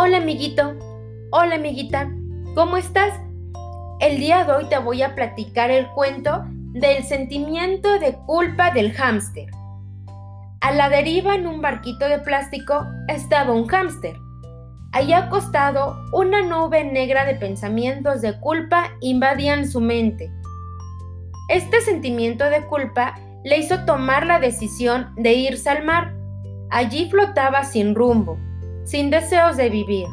[0.00, 0.76] Hola amiguito,
[1.32, 2.08] hola amiguita,
[2.54, 3.20] ¿cómo estás?
[3.98, 8.92] El día de hoy te voy a platicar el cuento del sentimiento de culpa del
[8.92, 9.50] hámster.
[10.60, 14.14] A la deriva en un barquito de plástico estaba un hámster.
[14.92, 20.30] Allí acostado, una nube negra de pensamientos de culpa invadían su mente.
[21.48, 26.14] Este sentimiento de culpa le hizo tomar la decisión de irse al mar.
[26.70, 28.38] Allí flotaba sin rumbo,
[28.88, 30.06] sin deseos de vivir.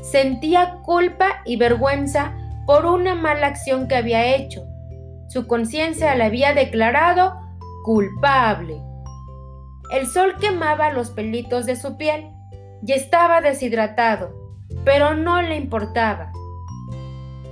[0.00, 2.32] Sentía culpa y vergüenza
[2.66, 4.64] por una mala acción que había hecho.
[5.28, 7.34] Su conciencia le había declarado
[7.84, 8.80] culpable.
[9.90, 12.30] El sol quemaba los pelitos de su piel
[12.86, 14.30] y estaba deshidratado,
[14.84, 16.32] pero no le importaba.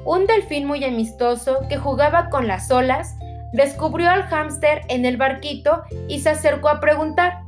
[0.04, 3.16] Un delfín muy amistoso que jugaba con las olas
[3.52, 7.44] descubrió al hámster en el barquito y se acercó a preguntar.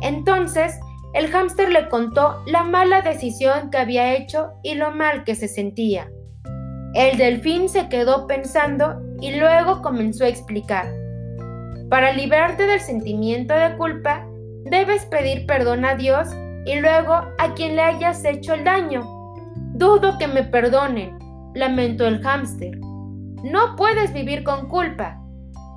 [0.00, 0.78] Entonces,
[1.16, 5.48] el hámster le contó la mala decisión que había hecho y lo mal que se
[5.48, 6.10] sentía.
[6.92, 10.86] El delfín se quedó pensando y luego comenzó a explicar.
[11.88, 14.26] Para librarte del sentimiento de culpa,
[14.66, 16.28] debes pedir perdón a Dios
[16.66, 19.00] y luego a quien le hayas hecho el daño.
[19.72, 21.18] Dudo que me perdonen,
[21.54, 22.76] lamentó el hámster.
[23.42, 25.18] No puedes vivir con culpa.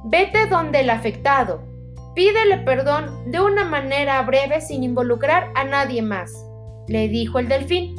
[0.03, 1.68] Vete donde el afectado.
[2.15, 6.33] Pídele perdón de una manera breve sin involucrar a nadie más,
[6.87, 7.95] le dijo el delfín.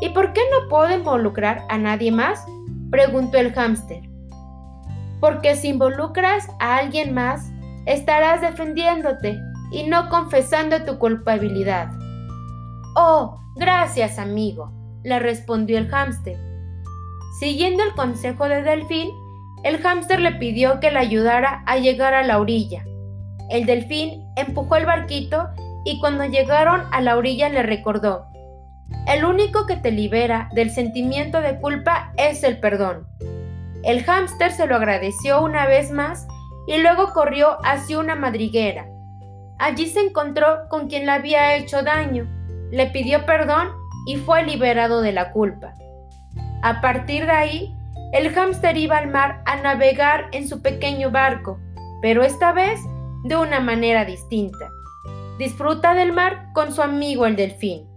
[0.00, 2.44] ¿Y por qué no puedo involucrar a nadie más?
[2.90, 4.02] preguntó el hámster.
[5.20, 7.50] Porque si involucras a alguien más,
[7.86, 9.38] estarás defendiéndote
[9.70, 11.90] y no confesando tu culpabilidad.
[12.96, 14.72] Oh, gracias, amigo,
[15.04, 16.36] le respondió el hámster.
[17.38, 19.10] Siguiendo el consejo de Delfín,
[19.62, 22.84] el hámster le pidió que le ayudara a llegar a la orilla.
[23.52, 25.50] El delfín empujó el barquito
[25.84, 28.26] y cuando llegaron a la orilla le recordó,
[29.06, 33.06] el único que te libera del sentimiento de culpa es el perdón.
[33.82, 36.26] El hámster se lo agradeció una vez más
[36.66, 38.86] y luego corrió hacia una madriguera.
[39.58, 42.26] Allí se encontró con quien le había hecho daño
[42.70, 43.68] le pidió perdón
[44.06, 45.74] y fue liberado de la culpa.
[46.62, 47.76] A partir de ahí,
[48.14, 51.58] el hámster iba al mar a navegar en su pequeño barco,
[52.00, 52.80] pero esta vez
[53.24, 54.70] de una manera distinta.
[55.38, 57.91] Disfruta del mar con su amigo el delfín.